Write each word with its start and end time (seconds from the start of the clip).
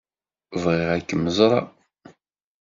Bɣiɣ 0.61 0.89
ad 0.95 1.03
kem-ẓṛeɣ. 1.09 1.67